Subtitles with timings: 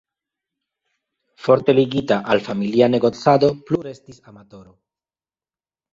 [1.43, 4.75] Forte ligita al familia negocado plu restis amatoro.